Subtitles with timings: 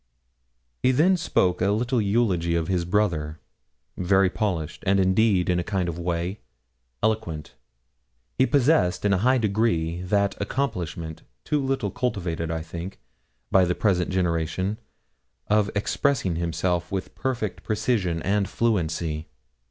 [0.81, 3.39] He then spoke a little eulogy of his brother,
[3.95, 6.39] very polished, and, indeed, in a kind of way,
[7.03, 7.53] eloquent.
[8.39, 12.99] He possessed in a high degree that accomplishment, too little cultivated, I think,
[13.51, 14.79] by the present generation,
[15.45, 19.27] of expressing himself with perfect precision and fluency.